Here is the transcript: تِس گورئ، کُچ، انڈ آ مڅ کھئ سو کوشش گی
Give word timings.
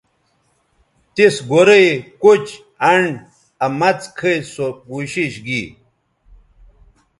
تِس 1.15 1.35
گورئ، 1.49 1.87
کُچ، 2.21 2.45
انڈ 2.91 3.13
آ 3.65 3.67
مڅ 3.79 4.01
کھئ 4.17 4.37
سو 4.53 4.67
کوشش 4.87 5.31
گی 5.45 5.63